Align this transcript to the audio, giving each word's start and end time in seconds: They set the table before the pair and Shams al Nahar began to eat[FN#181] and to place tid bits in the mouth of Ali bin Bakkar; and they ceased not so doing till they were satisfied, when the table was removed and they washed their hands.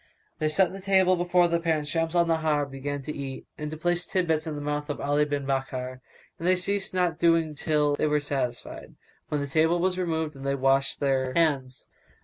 They 0.39 0.49
set 0.49 0.71
the 0.71 0.81
table 0.81 1.15
before 1.15 1.47
the 1.47 1.59
pair 1.59 1.77
and 1.77 1.87
Shams 1.87 2.15
al 2.15 2.25
Nahar 2.25 2.65
began 2.65 3.03
to 3.03 3.13
eat[FN#181] 3.13 3.45
and 3.59 3.69
to 3.69 3.77
place 3.77 4.07
tid 4.07 4.25
bits 4.25 4.47
in 4.47 4.55
the 4.55 4.59
mouth 4.61 4.89
of 4.89 4.99
Ali 4.99 5.25
bin 5.25 5.45
Bakkar; 5.45 5.99
and 6.39 6.47
they 6.47 6.55
ceased 6.55 6.91
not 6.95 7.19
so 7.19 7.27
doing 7.27 7.53
till 7.53 7.95
they 7.97 8.07
were 8.07 8.19
satisfied, 8.19 8.95
when 9.29 9.41
the 9.41 9.45
table 9.47 9.77
was 9.77 9.99
removed 9.99 10.35
and 10.35 10.43
they 10.43 10.55
washed 10.55 10.99
their 11.01 11.35
hands. 11.35 11.85